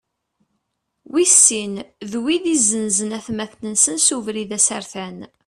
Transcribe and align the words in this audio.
Wis 1.13 1.31
sin, 1.45 1.73
d 2.11 2.13
wid 2.23 2.45
izenzen 2.55 3.15
atmaten-nsen 3.17 3.97
s 4.05 4.07
ubrid 4.17 4.51
asertan. 4.57 5.17